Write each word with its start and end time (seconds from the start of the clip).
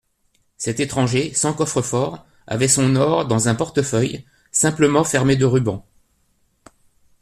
Cet 0.57 0.79
étranger, 0.79 1.31
sans 1.35 1.53
coffre-fort, 1.53 2.25
avait 2.47 2.67
son 2.67 2.95
or 2.95 3.27
dans 3.27 3.49
un 3.49 3.53
portefeuille, 3.53 4.25
simplement 4.51 5.03
fermé 5.03 5.35
de 5.35 5.45
rubans. 5.45 5.85